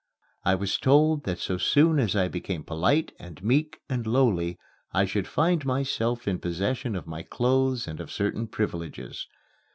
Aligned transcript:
I 0.43 0.55
was 0.55 0.79
told 0.79 1.25
that 1.25 1.37
so 1.37 1.59
soon 1.59 1.99
as 1.99 2.15
I 2.15 2.27
became 2.27 2.63
polite 2.63 3.11
and 3.19 3.43
meek 3.43 3.81
and 3.87 4.07
lowly 4.07 4.57
I 4.91 5.05
should 5.05 5.27
find 5.27 5.63
myself 5.63 6.27
in 6.27 6.39
possession 6.39 6.95
of 6.95 7.05
my 7.05 7.21
clothes 7.21 7.87
and 7.87 7.99
of 7.99 8.11
certain 8.11 8.47
privileges. 8.47 9.27